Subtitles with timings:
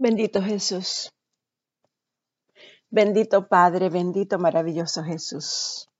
[0.00, 1.12] Bendito Jesús.
[2.88, 5.90] Bendito Padre, bendito maravilloso Jesús.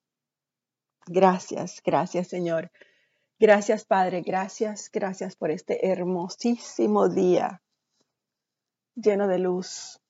[1.09, 2.71] Gracias, gracias Señor.
[3.41, 7.61] Gracias Padre, gracias, gracias por este hermosísimo día
[8.95, 10.01] lleno de luz,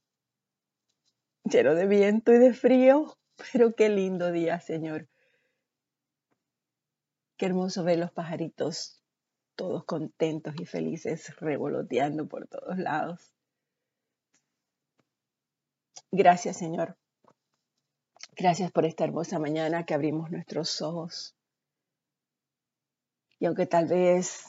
[1.45, 3.17] lleno de viento y de frío,
[3.53, 5.09] pero qué lindo día Señor.
[7.39, 9.03] Qué hermoso ver los pajaritos
[9.57, 13.33] todos contentos y felices revoloteando por todos lados.
[16.11, 16.97] Gracias, Señor.
[18.37, 21.35] Gracias por esta hermosa mañana que abrimos nuestros ojos.
[23.41, 24.47] Y aunque tal vez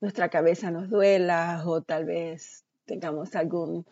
[0.00, 3.86] nuestra cabeza nos duela o tal vez tengamos algún,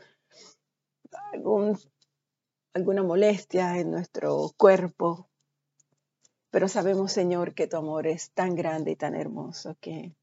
[2.75, 5.29] alguna molestia en nuestro cuerpo,
[6.51, 10.15] pero sabemos, Señor, que tu amor es tan grande y tan hermoso que,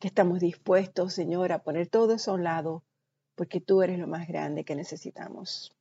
[0.00, 2.85] que estamos dispuestos, Señor, a poner todo eso a un lado
[3.36, 5.76] porque tú eres lo más grande que necesitamos,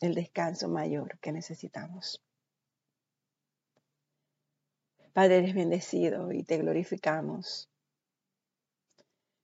[0.00, 2.20] el descanso mayor que necesitamos.
[5.12, 7.68] Padre, eres bendecido y te glorificamos.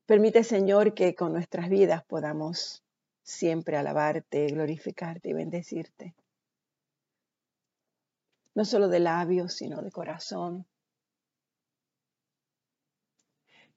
[0.06, 2.82] Permite, Señor, que con nuestras vidas podamos
[3.22, 6.16] siempre alabarte, glorificarte y bendecirte.
[8.54, 10.66] No solo de labios, sino de corazón.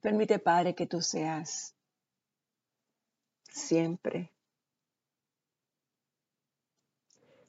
[0.02, 1.76] Permite, Padre, que tú seas
[3.54, 4.32] siempre.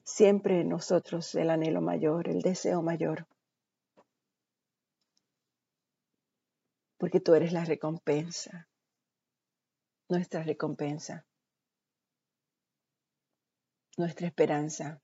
[0.03, 3.27] Siempre en nosotros el anhelo mayor, el deseo mayor.
[6.97, 8.69] Porque tú eres la recompensa,
[10.07, 11.25] nuestra recompensa,
[13.97, 15.01] nuestra esperanza.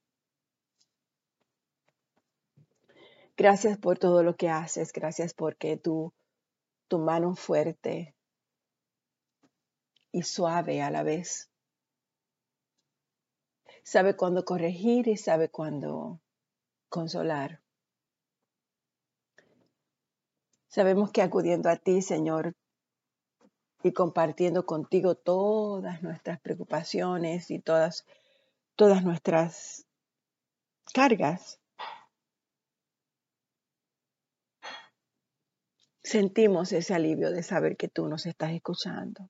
[3.36, 6.14] Gracias por todo lo que haces, gracias porque tu,
[6.86, 8.14] tu mano fuerte
[10.12, 11.50] y suave a la vez.
[13.82, 16.20] Sabe cuándo corregir y sabe cuándo
[16.88, 17.60] consolar.
[20.68, 22.54] Sabemos que acudiendo a ti, Señor,
[23.82, 28.06] y compartiendo contigo todas nuestras preocupaciones y todas,
[28.76, 29.86] todas nuestras
[30.94, 31.58] cargas,
[36.02, 39.28] sentimos ese alivio de saber que tú nos estás escuchando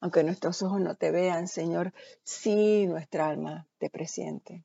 [0.00, 1.92] aunque nuestros ojos no te vean, Señor,
[2.24, 4.64] sí nuestra alma te presiente.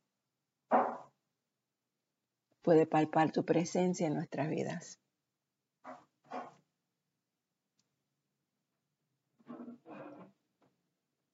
[2.62, 5.00] Puede palpar tu presencia en nuestras vidas.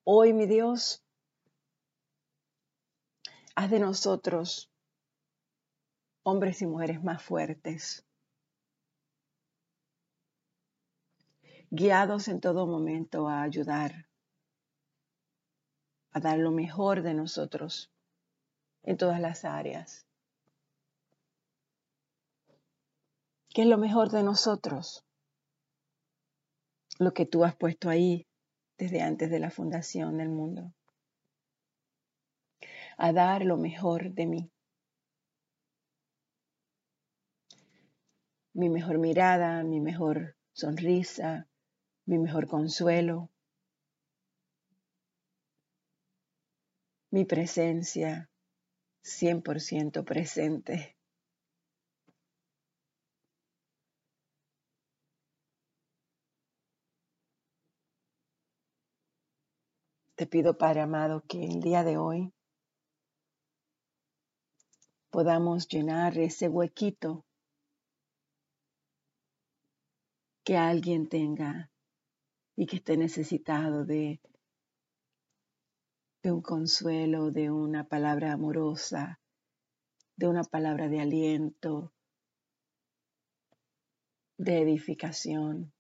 [0.03, 1.03] Hoy, mi Dios,
[3.56, 4.72] haz de nosotros
[6.23, 8.06] hombres y mujeres más fuertes,
[11.71, 14.09] guiados en todo momento a ayudar,
[16.11, 17.89] a dar lo mejor de nosotros
[18.83, 20.05] en todas las áreas.
[23.53, 25.05] ¿Qué es lo mejor de nosotros?
[26.99, 28.27] Lo que tú has puesto ahí
[28.77, 30.73] desde antes de la fundación del mundo.
[32.97, 34.51] A dar lo mejor de mí.
[38.53, 41.47] Mi mejor mirada, mi mejor sonrisa,
[42.11, 43.31] mi mejor consuelo,
[47.09, 48.29] mi presencia
[49.01, 50.97] 100% presente.
[60.16, 62.33] Te pido, Padre amado, que el día de hoy
[65.09, 67.25] podamos llenar ese huequito
[70.43, 71.70] que alguien tenga
[72.61, 74.22] y que esté necesitado de,
[76.22, 79.19] de un consuelo, de una palabra amorosa,
[80.16, 81.91] de una palabra de aliento,
[84.38, 85.73] de edificación.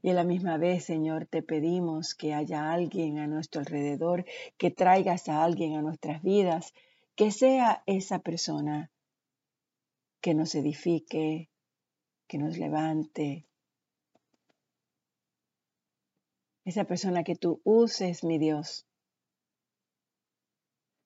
[0.00, 4.24] Y a la misma vez, Señor, te pedimos que haya alguien a nuestro alrededor,
[4.56, 6.72] que traigas a alguien a nuestras vidas,
[7.16, 8.90] que sea esa persona
[10.22, 11.50] que nos edifique,
[12.26, 13.46] que nos levante,
[16.64, 18.86] esa persona que tú uses, mi Dios,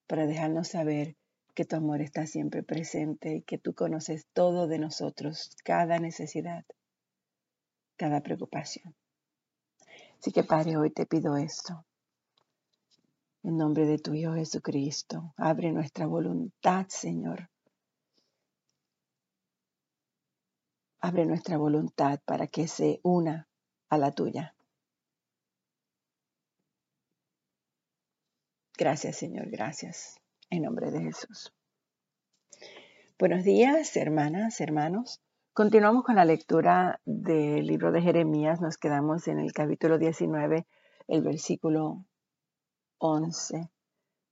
[0.06, 1.16] para dejarnos saber
[1.55, 6.64] que tu amor está siempre presente y que tú conoces todo de nosotros, cada necesidad,
[7.96, 8.94] cada preocupación.
[10.19, 11.84] Así que Padre, hoy te pido esto.
[13.43, 17.50] En nombre de tu Hijo Jesucristo, abre nuestra voluntad, Señor,
[21.00, 23.49] abre nuestra voluntad para que se una
[23.88, 24.55] a la tuya.
[28.78, 30.20] Gracias, Señor, gracias.
[30.50, 31.52] En nombre de Jesús.
[33.19, 35.20] Buenos días, hermanas, hermanos.
[35.52, 38.60] Continuamos con la lectura del libro de Jeremías.
[38.60, 40.64] Nos quedamos en el capítulo 19,
[41.08, 42.04] el versículo
[42.98, 43.69] 11.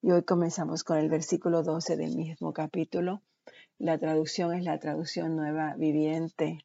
[0.03, 3.23] Y hoy comenzamos con el versículo 12 del mismo capítulo.
[3.79, 6.61] La traducción es la traducción nueva viviente.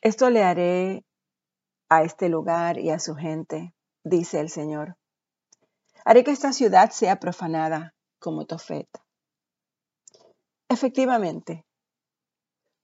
[0.00, 1.04] Esto le haré
[1.90, 4.96] a este lugar y a su gente, dice el Señor.
[6.04, 8.88] Haré que esta ciudad sea profanada como Tofet.
[10.68, 11.66] Efectivamente,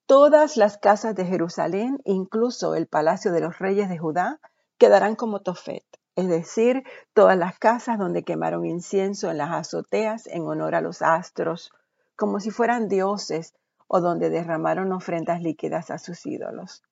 [0.07, 4.41] todas las casas de Jerusalén, incluso el palacio de los reyes de Judá,
[4.77, 5.87] quedarán como Tofet,
[6.17, 6.83] es decir,
[7.15, 11.71] todas las casas donde quemaron incienso en las azoteas en honor a los astros,
[12.17, 13.55] como si fueran dioses,
[13.87, 16.83] o donde derramaron ofrendas líquidas a sus ídolos.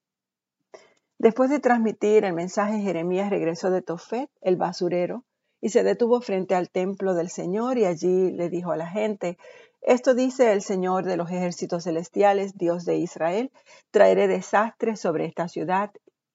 [1.18, 5.24] Después de transmitir el mensaje, Jeremías regresó de Tofet, el basurero,
[5.60, 9.38] y se detuvo frente al templo del Señor y allí le dijo a la gente,
[9.80, 13.50] esto dice el Señor de los ejércitos celestiales, Dios de Israel,
[13.90, 15.90] traeré desastre sobre esta ciudad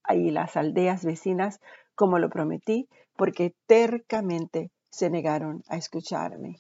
[0.09, 1.59] y las aldeas vecinas,
[1.93, 6.57] como lo prometí, porque tercamente se negaron a escucharme.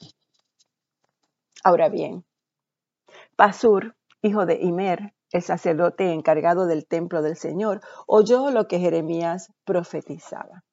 [1.63, 2.23] Ahora bien,
[3.35, 9.51] Pasur, hijo de Imer, el sacerdote encargado del templo del Señor, oyó lo que Jeremías
[9.63, 10.63] profetizaba.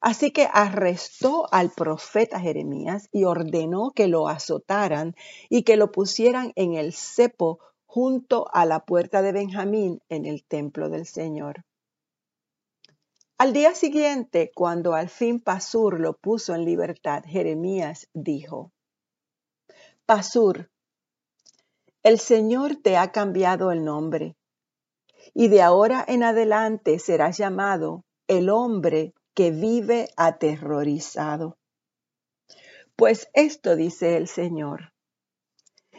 [0.00, 5.14] Así que arrestó al profeta Jeremías y ordenó que lo azotaran
[5.48, 10.44] y que lo pusieran en el cepo junto a la puerta de Benjamín en el
[10.44, 11.64] templo del Señor.
[13.38, 18.72] Al día siguiente, cuando al fin Pasur lo puso en libertad, Jeremías dijo,
[20.06, 20.70] Pasur,
[22.02, 24.36] el Señor te ha cambiado el nombre,
[25.34, 31.56] y de ahora en adelante serás llamado el hombre que vive aterrorizado.
[32.96, 34.92] Pues esto dice el Señor.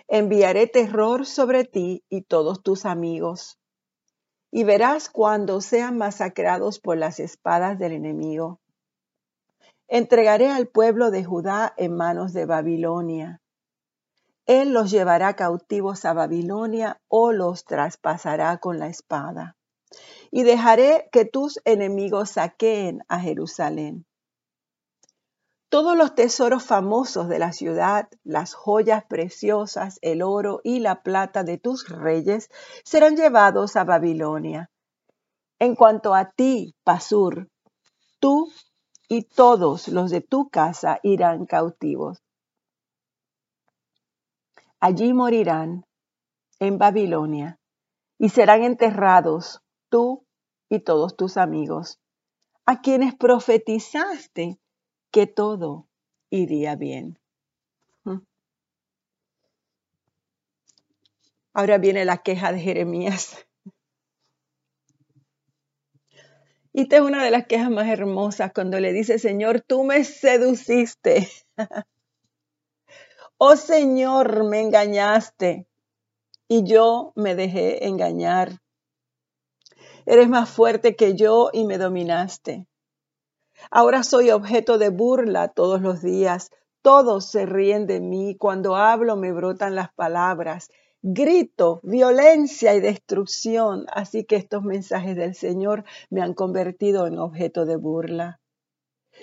[0.08, 3.60] Enviaré terror sobre ti y todos tus amigos,
[4.52, 8.60] y verás cuando sean masacrados por las espadas del enemigo.
[9.88, 13.42] Entregaré al pueblo de Judá en manos de Babilonia.
[14.50, 19.56] Él los llevará cautivos a Babilonia o los traspasará con la espada
[20.32, 24.08] y dejaré que tus enemigos saqueen a Jerusalén.
[25.70, 31.44] Todos los tesoros famosos de la ciudad, las joyas preciosas, el oro y la plata
[31.44, 32.50] de tus reyes
[32.84, 34.72] serán llevados a Babilonia.
[35.60, 37.50] En cuanto a ti, Pasur,
[38.20, 38.52] tú
[39.08, 42.24] y todos los de tu casa irán cautivos.
[44.80, 45.86] Allí morirán
[46.60, 47.60] en Babilonia
[48.18, 50.26] y serán enterrados tú
[50.70, 52.00] y todos tus amigos,
[52.66, 54.60] a quienes profetizaste
[55.12, 55.88] que todo
[56.30, 57.20] iría bien.
[58.04, 58.20] ¿Mm?
[61.54, 63.46] Ahora viene la queja de Jeremías.
[66.72, 70.04] Y esta es una de las quejas más hermosas cuando le dice, Señor, tú me
[70.04, 71.28] seduciste.
[73.40, 75.66] oh Señor, me engañaste
[76.50, 78.60] y yo me dejé engañar.
[80.06, 82.68] Eres más fuerte que yo y me dominaste.
[83.72, 86.52] Ahora soy objeto de burla todos los días.
[86.82, 88.36] Todos se ríen de mí.
[88.36, 90.70] Cuando hablo me brotan las palabras.
[91.02, 93.86] Grito, violencia y destrucción.
[93.94, 98.42] Así que estos mensajes del Señor me han convertido en objeto de burla.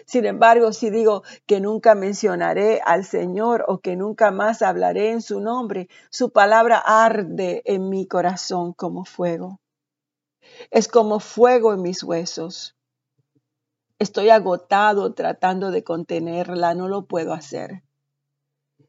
[0.05, 5.23] Sin embargo, si digo que nunca mencionaré al Señor o que nunca más hablaré en
[5.23, 9.61] su nombre, su palabra arde en mi corazón como fuego.
[10.71, 12.77] Es como fuego en mis huesos.
[13.99, 17.83] Estoy agotado tratando de contenerla, no lo puedo hacer.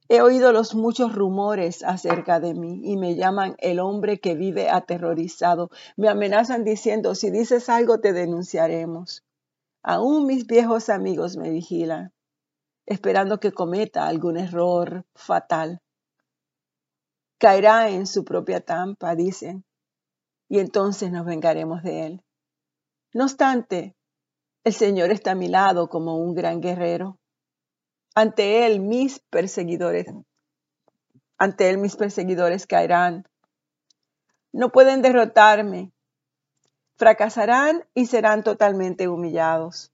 [0.09, 4.69] He oído los muchos rumores acerca de mí y me llaman el hombre que vive
[4.69, 5.69] aterrorizado.
[5.97, 9.26] Me amenazan diciendo, si dices algo te denunciaremos.
[9.89, 12.11] Aún mis viejos amigos me vigilan,
[12.85, 15.81] esperando que cometa algún error fatal.
[17.37, 19.63] Caerá en su propia tampa, dicen
[20.49, 22.23] y entonces nos vengaremos de él.
[23.13, 23.95] No obstante,
[24.65, 27.17] el Señor está a mi lado como un gran guerrero.
[28.13, 30.07] Ante él mis perseguidores,
[31.37, 33.25] ante él mis perseguidores caerán.
[34.51, 35.93] No pueden derrotarme.
[36.97, 39.91] Fracasarán y serán totalmente humillados.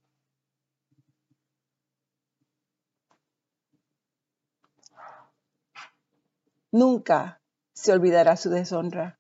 [6.72, 7.41] Nunca
[7.74, 9.19] se olvidará su deshonra.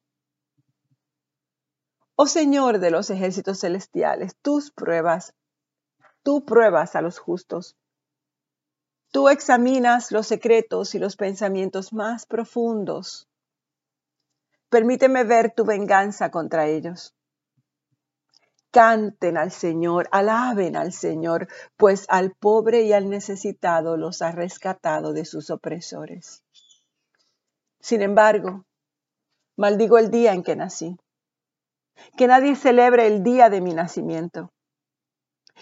[2.15, 5.35] Oh Señor de los ejércitos celestiales, tus pruebas,
[6.23, 7.75] tú pruebas a los justos.
[9.11, 13.27] Tú examinas los secretos y los pensamientos más profundos.
[14.69, 17.13] Permíteme ver tu venganza contra ellos.
[18.73, 25.13] Canten al Señor, alaben al Señor, pues al pobre y al necesitado los ha rescatado
[25.13, 26.43] de sus opresores.
[27.79, 28.65] Sin embargo,
[29.57, 30.97] maldigo el día en que nací.
[32.17, 34.51] Que nadie celebre el día de mi nacimiento.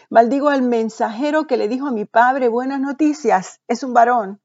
[0.10, 4.40] Maldigo al mensajero que le dijo a mi padre buenas noticias, es un varón.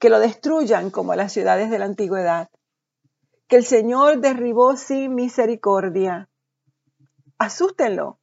[0.00, 2.48] Que lo destruyan como las ciudades de la antigüedad.
[3.46, 6.28] Que el Señor derribó sin misericordia
[7.38, 8.18] asústenlo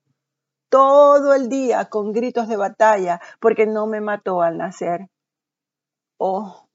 [0.69, 5.09] todo el día con gritos de batalla porque no me mató al nacer.
[6.17, 6.67] Oh,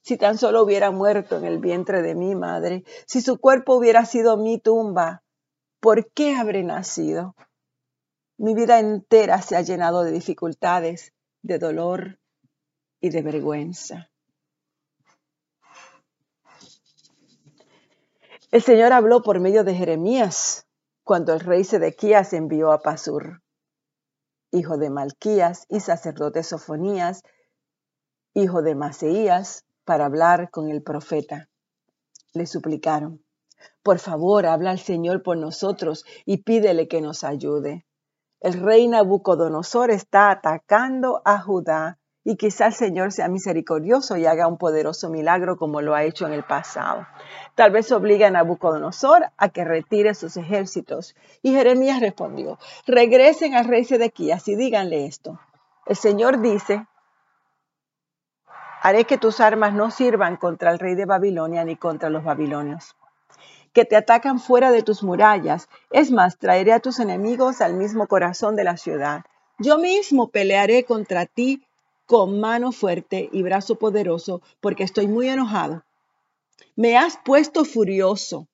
[0.00, 4.04] si tan solo hubiera muerto en el vientre de mi madre, si su cuerpo hubiera
[4.06, 5.22] sido mi tumba,
[5.80, 7.34] ¿por qué habré nacido?
[8.38, 12.18] Mi vida entera se ha llenado de dificultades, de dolor
[13.00, 14.10] y de vergüenza.
[18.50, 20.65] El Señor habló por medio de Jeremías
[21.06, 23.40] cuando el rey Sedequías envió a Pasur,
[24.50, 27.22] hijo de Malquías y sacerdote Sofonías,
[28.34, 31.48] hijo de Maseías, para hablar con el profeta.
[32.32, 33.24] Le suplicaron,
[33.84, 37.86] por favor, habla al Señor por nosotros y pídele que nos ayude.
[38.40, 44.48] El rey Nabucodonosor está atacando a Judá y quizá el Señor sea misericordioso y haga
[44.48, 47.06] un poderoso milagro como lo ha hecho en el pasado.
[47.54, 51.14] Tal vez obligue a Nabucodonosor a que retire sus ejércitos.
[51.42, 55.38] Y Jeremías respondió, regresen al rey Sedequías y díganle esto.
[55.86, 56.84] El Señor dice,
[58.82, 62.96] haré que tus armas no sirvan contra el rey de Babilonia ni contra los babilonios
[63.72, 65.68] que te atacan fuera de tus murallas.
[65.90, 69.20] Es más, traeré a tus enemigos al mismo corazón de la ciudad.
[69.58, 71.62] Yo mismo pelearé contra ti
[72.06, 75.84] con mano fuerte y brazo poderoso, porque estoy muy enojado.
[76.76, 78.48] Me has puesto furioso.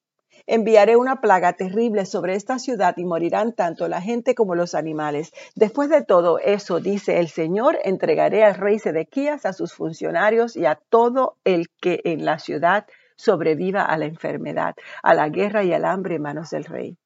[0.47, 5.32] Enviaré una plaga terrible sobre esta ciudad y morirán tanto la gente como los animales.
[5.54, 10.66] Después de todo eso, dice el Señor, entregaré al rey Sedequías, a sus funcionarios y
[10.66, 15.73] a todo el que en la ciudad sobreviva a la enfermedad, a la guerra y
[15.73, 16.97] al hambre en manos del rey.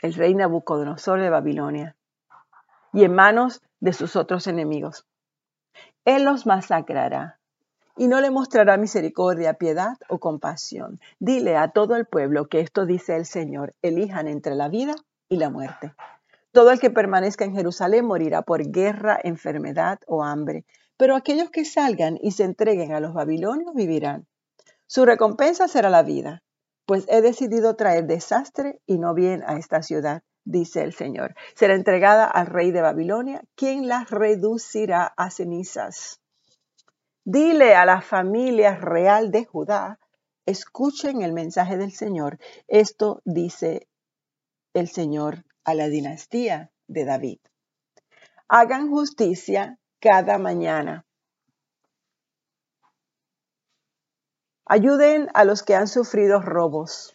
[0.00, 1.96] El rey Nabucodonosor de Babilonia.
[2.92, 5.06] Y en manos de sus otros enemigos.
[6.04, 7.40] Él los masacrará
[7.96, 11.00] y no le mostrará misericordia, piedad o compasión.
[11.18, 14.94] Dile a todo el pueblo que esto dice el Señor, elijan entre la vida
[15.28, 15.94] y la muerte.
[16.52, 20.64] Todo el que permanezca en Jerusalén morirá por guerra, enfermedad o hambre,
[20.96, 24.26] pero aquellos que salgan y se entreguen a los babilonios vivirán.
[24.86, 26.42] Su recompensa será la vida,
[26.86, 31.34] pues he decidido traer desastre y no bien a esta ciudad dice el Señor.
[31.54, 36.20] Será entregada al rey de Babilonia, quien la reducirá a cenizas.
[37.24, 39.98] Dile a la familia real de Judá,
[40.46, 42.38] escuchen el mensaje del Señor.
[42.66, 43.88] Esto dice
[44.74, 47.38] el Señor a la dinastía de David.
[48.48, 51.04] Hagan justicia cada mañana.
[54.64, 57.14] Ayuden a los que han sufrido robos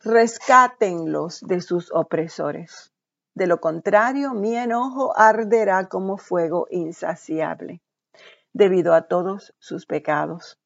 [0.00, 2.92] rescátenlos de sus opresores.
[3.34, 7.82] De lo contrario, mi enojo arderá como fuego insaciable,
[8.52, 10.58] debido a todos sus pecados.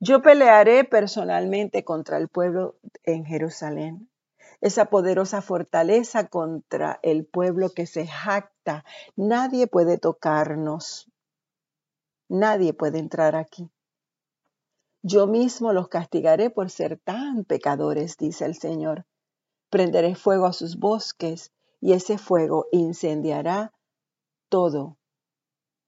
[0.00, 4.08] Yo pelearé personalmente contra el pueblo en Jerusalén,
[4.60, 8.84] esa poderosa fortaleza contra el pueblo que se jacta.
[9.16, 11.10] Nadie puede tocarnos,
[12.28, 13.70] nadie puede entrar aquí.
[15.02, 19.06] Yo mismo los castigaré por ser tan pecadores, dice el Señor.
[19.70, 23.72] Prenderé fuego a sus bosques y ese fuego incendiará
[24.48, 24.96] todo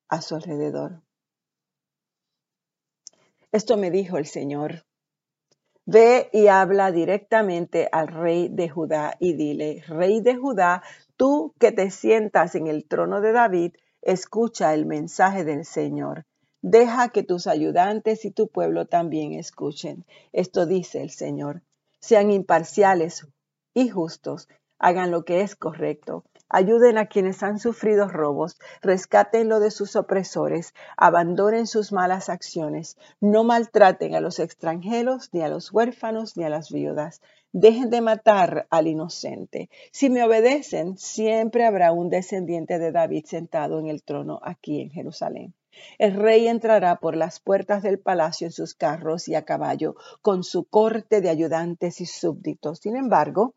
[0.08, 1.02] a su alrededor.
[3.52, 4.84] Esto me dijo el Señor.
[5.86, 10.84] Ve y habla directamente al rey de Judá y dile, rey de Judá,
[11.16, 16.26] tú que te sientas en el trono de David, escucha el mensaje del Señor.
[16.62, 20.04] Deja que tus ayudantes y tu pueblo también escuchen.
[20.32, 21.62] Esto dice el Señor.
[22.00, 23.26] Sean imparciales
[23.72, 24.46] y justos.
[24.78, 26.22] Hagan lo que es correcto.
[26.50, 33.44] Ayuden a quienes han sufrido robos, rescátenlo de sus opresores, abandonen sus malas acciones, no
[33.44, 37.22] maltraten a los extranjeros, ni a los huérfanos, ni a las viudas.
[37.52, 39.70] Dejen de matar al inocente.
[39.92, 44.90] Si me obedecen, siempre habrá un descendiente de David sentado en el trono aquí en
[44.90, 45.54] Jerusalén.
[45.98, 50.44] El rey entrará por las puertas del palacio en sus carros y a caballo, con
[50.44, 52.78] su corte de ayudantes y súbditos.
[52.80, 53.54] Sin embargo,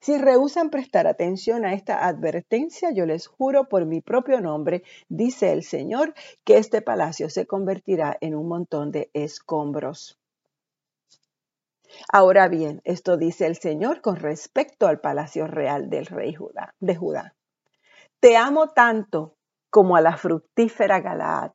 [0.00, 5.52] si rehusan prestar atención a esta advertencia, yo les juro por mi propio nombre, dice
[5.52, 6.12] el Señor,
[6.44, 10.18] que este palacio se convertirá en un montón de escombros.
[12.12, 16.36] Ahora bien, esto dice el Señor con respecto al palacio real del rey
[16.80, 17.34] de Judá.
[18.20, 19.36] Te amo tanto
[19.74, 21.50] como a la fructífera Galaad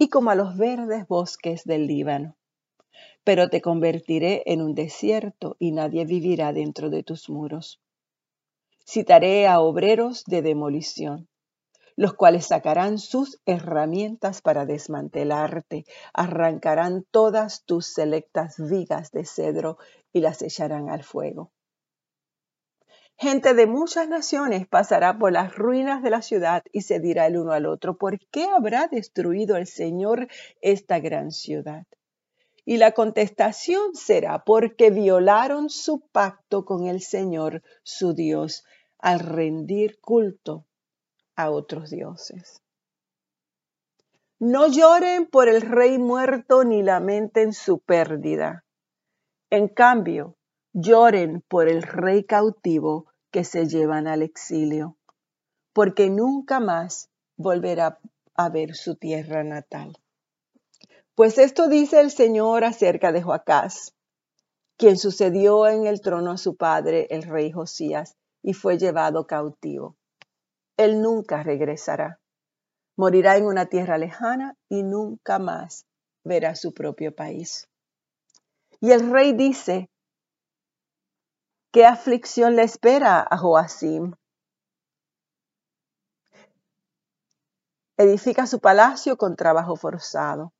[0.00, 2.36] y como a los verdes bosques del Líbano.
[3.22, 7.80] Pero te convertiré en un desierto y nadie vivirá dentro de tus muros.
[8.84, 11.28] Citaré a obreros de demolición
[11.94, 15.84] los cuales sacarán sus herramientas para desmantelarte,
[16.14, 19.76] arrancarán todas tus selectas vigas de cedro
[20.12, 21.52] y las echarán al fuego.
[23.20, 27.36] Gente de muchas naciones pasará por las ruinas de la ciudad y se dirá el
[27.36, 30.28] uno al otro, ¿por qué habrá destruido el Señor
[30.62, 31.84] esta gran ciudad?
[32.64, 38.64] Y la contestación será, porque violaron su pacto con el Señor, su Dios,
[38.96, 40.64] al rendir culto
[41.36, 42.62] a otros dioses.
[44.38, 48.64] No lloren por el rey muerto ni lamenten su pérdida.
[49.50, 50.38] En cambio,
[50.72, 54.96] lloren por el rey cautivo que se llevan al exilio,
[55.72, 57.98] porque nunca más volverá
[58.34, 59.98] a ver su tierra natal.
[61.14, 63.94] Pues esto dice el Señor acerca de Joacás,
[64.76, 69.96] quien sucedió en el trono a su padre, el rey Josías, y fue llevado cautivo
[70.80, 72.20] él nunca regresará.
[72.96, 75.84] Morirá en una tierra lejana y nunca más
[76.24, 77.68] verá su propio país.
[78.80, 79.90] Y el rey dice,
[81.72, 84.14] ¿qué aflicción le espera a Joacim?
[87.96, 90.52] Edifica su palacio con trabajo forzado.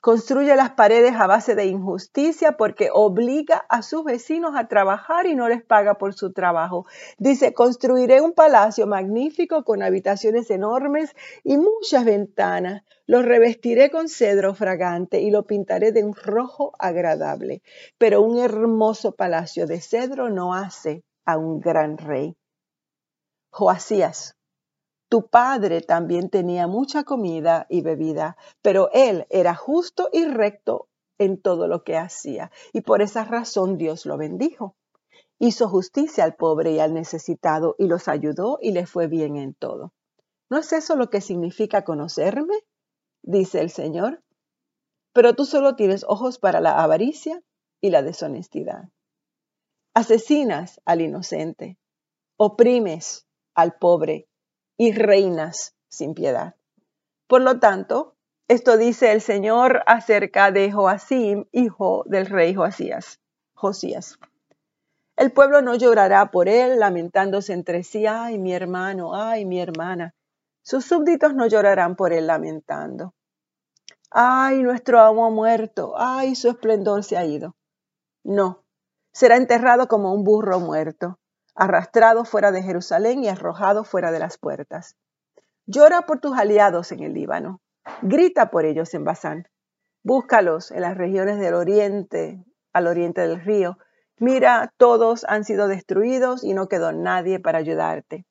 [0.00, 5.34] Construye las paredes a base de injusticia porque obliga a sus vecinos a trabajar y
[5.34, 6.86] no les paga por su trabajo.
[7.18, 12.82] Dice, construiré un palacio magnífico con habitaciones enormes y muchas ventanas.
[13.06, 17.62] Lo revestiré con cedro fragante y lo pintaré de un rojo agradable.
[17.98, 22.36] Pero un hermoso palacio de cedro no hace a un gran rey.
[23.50, 24.35] Joasías
[25.08, 30.88] tu padre también tenía mucha comida y bebida, pero él era justo y recto
[31.18, 34.76] en todo lo que hacía, y por esa razón Dios lo bendijo.
[35.38, 39.54] Hizo justicia al pobre y al necesitado, y los ayudó y le fue bien en
[39.54, 39.92] todo.
[40.50, 42.54] ¿No es eso lo que significa conocerme?
[43.22, 44.22] dice el Señor.
[45.12, 47.42] Pero tú solo tienes ojos para la avaricia
[47.80, 48.88] y la deshonestidad.
[49.94, 51.78] Asesinas al inocente,
[52.36, 54.28] oprimes al pobre
[54.76, 56.54] y reinas sin piedad.
[57.26, 58.14] Por lo tanto,
[58.48, 63.20] esto dice el Señor acerca de Joacim, hijo del rey Josías.
[63.54, 64.18] Josías.
[65.16, 70.14] El pueblo no llorará por él, lamentándose entre sí, ay mi hermano, ay mi hermana.
[70.62, 73.14] Sus súbditos no llorarán por él lamentando.
[74.10, 77.56] Ay, nuestro amo muerto, ay, su esplendor se ha ido.
[78.22, 78.62] No,
[79.12, 81.18] será enterrado como un burro muerto
[81.56, 84.96] arrastrado fuera de Jerusalén y arrojado fuera de las puertas.
[85.66, 87.60] Llora por tus aliados en el Líbano.
[88.02, 89.48] Grita por ellos en Basán.
[90.02, 93.78] Búscalos en las regiones del oriente, al oriente del río.
[94.18, 98.26] Mira, todos han sido destruidos y no quedó nadie para ayudarte.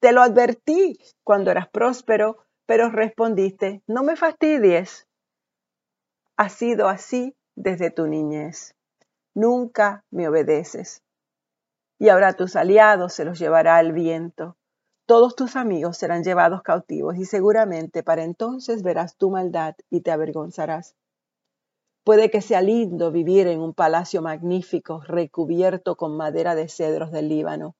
[0.00, 5.06] Te lo advertí cuando eras próspero, pero respondiste, no me fastidies.
[6.36, 8.74] Ha sido así desde tu niñez.
[9.34, 11.02] Nunca me obedeces
[11.98, 14.56] y ahora tus aliados se los llevará el viento.
[15.06, 20.10] Todos tus amigos serán llevados cautivos y seguramente para entonces verás tu maldad y te
[20.10, 20.94] avergonzarás.
[22.04, 27.28] Puede que sea lindo vivir en un palacio magnífico recubierto con madera de cedros del
[27.28, 27.74] Líbano,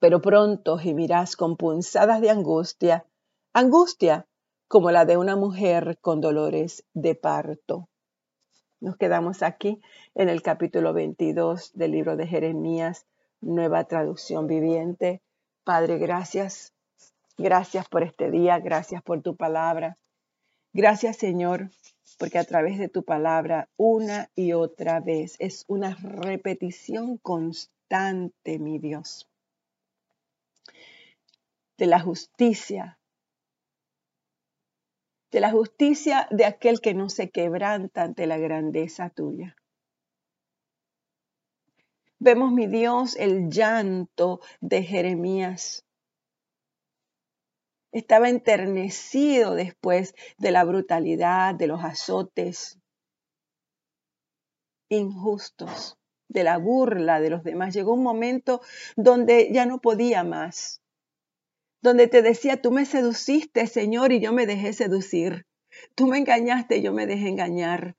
[0.00, 3.06] pero pronto gemirás con punzadas de angustia,
[3.52, 4.26] angustia
[4.66, 7.89] como la de una mujer con dolores de parto.
[8.80, 9.82] Nos quedamos aquí
[10.14, 13.04] en el capítulo 22 del libro de Jeremías,
[13.42, 15.20] nueva traducción viviente.
[15.64, 16.72] Padre, gracias.
[17.36, 19.98] Gracias por este día, gracias por tu palabra.
[20.72, 21.68] Gracias, Señor,
[22.18, 28.78] porque a través de tu palabra, una y otra vez, es una repetición constante, mi
[28.78, 29.28] Dios,
[31.76, 32.99] de la justicia
[35.30, 39.56] de la justicia de aquel que no se quebranta ante la grandeza tuya.
[42.18, 45.86] Vemos, mi Dios, el llanto de Jeremías.
[47.92, 52.78] Estaba enternecido después de la brutalidad, de los azotes
[54.90, 55.96] injustos,
[56.28, 57.72] de la burla de los demás.
[57.74, 58.60] Llegó un momento
[58.96, 60.82] donde ya no podía más,
[61.82, 65.46] donde te decía, tú me seduciste, Señor, y yo me dejé seducir.
[65.94, 67.96] Tú me engañaste y yo me dejé engañar.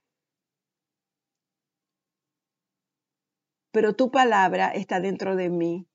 [3.72, 5.88] Pero tu palabra está dentro de mí.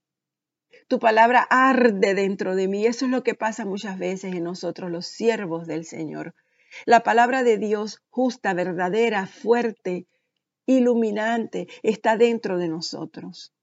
[0.88, 2.87] Tu palabra arde dentro de mí.
[2.87, 6.35] Eso es lo que pasa muchas veces en nosotros, los siervos del Señor.
[6.85, 10.07] La palabra de Dios, justa, verdadera, fuerte,
[10.66, 13.56] iluminante, está dentro de nosotros.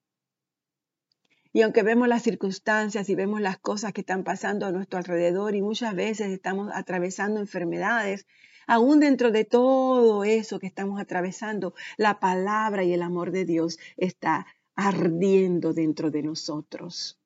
[1.55, 5.53] Y aunque vemos las circunstancias y vemos las cosas que están pasando a nuestro alrededor
[5.53, 8.25] y muchas veces estamos atravesando enfermedades,
[8.65, 13.77] aún dentro de todo eso que estamos atravesando, la palabra y el amor de Dios
[13.97, 17.19] está ardiendo dentro de nosotros.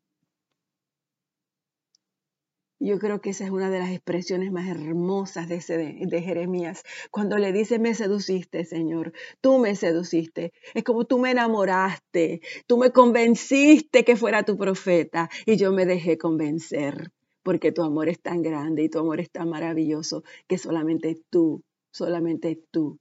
[2.80, 6.84] Yo creo que esa es una de las expresiones más hermosas de, ese, de, Jeremías,
[7.10, 10.54] cuando le dice, me seduciste, Señor, tú me seduciste.
[10.76, 15.88] Es como tú me enamoraste, tú me convenciste que fuera tu profeta y yo me
[15.88, 17.12] dejé convencer,
[17.42, 21.64] porque tu amor es tan grande y tu amor es tan maravilloso que solamente tú,
[21.92, 23.00] solamente tú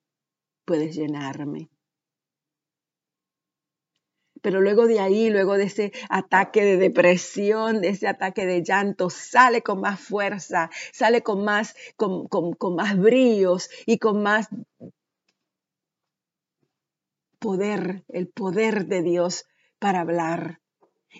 [0.65, 1.69] puedes llenarme.
[4.47, 9.11] Pero luego de ahí, luego de ese ataque de depresión, de ese ataque de llanto,
[9.11, 12.29] sale con más fuerza, sale con más, con,
[12.77, 14.49] más brillos y con más
[17.41, 19.47] poder, el poder de Dios
[19.81, 20.61] para hablar.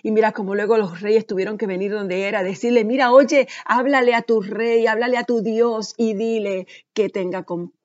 [0.03, 4.15] Y mira como luego los reyes tuvieron que venir donde era, decirle, mira, oye, háblale
[4.15, 7.76] a tu rey, háblale a tu Dios y dile que tenga compasión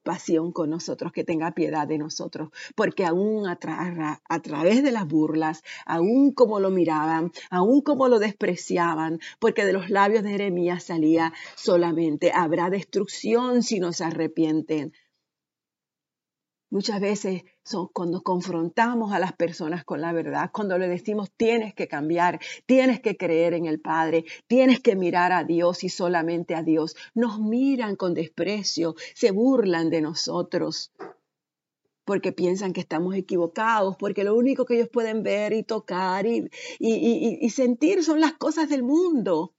[0.52, 3.58] con nosotros, que tenga piedad de nosotros, porque aún a,
[4.28, 9.72] a través de las burlas, aún como lo miraban, aún como lo despreciaban, porque de
[9.72, 14.92] los labios de Jeremías salía solamente, habrá destrucción si no se arrepienten.
[16.70, 21.74] Muchas veces son cuando confrontamos a las personas con la verdad, cuando le decimos tienes
[21.74, 26.54] que cambiar, tienes que creer en el Padre, tienes que mirar a Dios y solamente
[26.54, 26.96] a Dios.
[27.14, 30.92] Nos miran con desprecio, se burlan de nosotros
[32.04, 36.50] porque piensan que estamos equivocados, porque lo único que ellos pueden ver y tocar y,
[36.80, 39.54] y sentir son las cosas del mundo,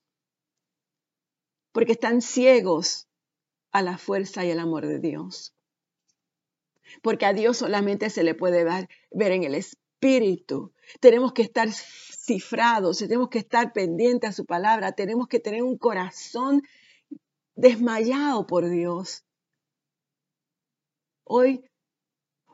[1.72, 3.08] porque están ciegos
[3.72, 5.54] a la fuerza y el amor de Dios
[7.02, 10.74] porque a Dios solamente se le puede ver, en el Espíritu.
[11.00, 15.78] Tenemos que estar cifrados, tenemos que estar pendientes a su palabra, tenemos que tener un
[15.78, 16.62] corazón
[17.56, 19.26] desmayado por Dios.
[21.24, 21.64] Hoy,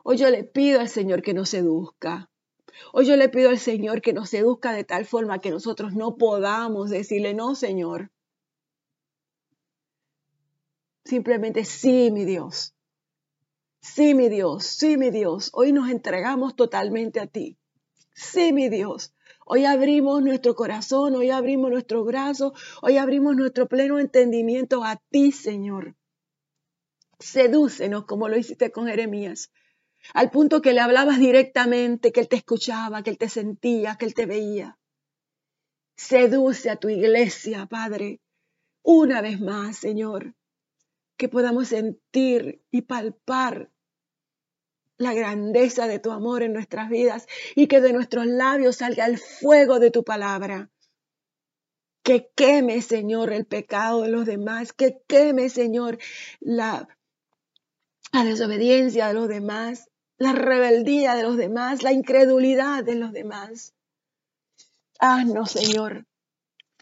[0.04, 2.30] hoy yo le pido al Señor que nos seduzca.
[2.92, 6.16] Hoy yo le pido al Señor que nos seduzca de tal forma que nosotros no
[6.16, 8.10] podamos decirle, no, Señor.
[11.04, 12.74] Simplemente sí, mi Dios.
[13.82, 17.56] Sí, mi Dios, sí, mi Dios, hoy nos entregamos totalmente a ti.
[18.14, 19.14] Sí, mi Dios,
[19.46, 25.32] hoy abrimos nuestro corazón, hoy abrimos nuestro brazo, hoy abrimos nuestro pleno entendimiento a ti,
[25.32, 25.96] Señor.
[27.18, 29.50] Sedúcenos como lo hiciste con Jeremías,
[30.12, 34.04] al punto que le hablabas directamente, que él te escuchaba, que él te sentía, que
[34.04, 34.78] él te veía.
[35.96, 38.20] Seduce a tu iglesia, Padre,
[38.82, 40.34] una vez más, Señor
[41.20, 43.70] que podamos sentir y palpar
[44.96, 49.18] la grandeza de tu amor en nuestras vidas y que de nuestros labios salga el
[49.18, 50.70] fuego de tu palabra.
[52.02, 55.98] Que queme, Señor, el pecado de los demás, que queme, Señor,
[56.40, 56.88] la,
[58.24, 63.74] desobediencia de los demás, la rebeldía de los demás, la incredulidad de los demás.
[64.98, 66.06] Haznos, Señor,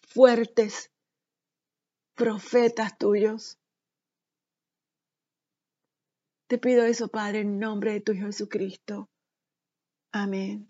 [0.06, 0.92] fuertes
[2.14, 3.57] profetas tuyos
[6.48, 9.08] te pido eso, Padre, en nombre de tu Jesucristo.
[10.12, 10.68] Amén.